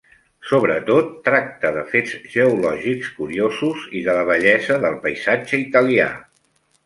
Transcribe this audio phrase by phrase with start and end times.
[0.51, 6.09] Sobretot tracta de fets geològics curiosos i de la bellesa del paisatge italià.